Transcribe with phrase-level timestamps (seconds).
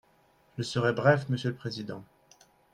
[0.57, 2.03] Je serai bref, monsieur le président.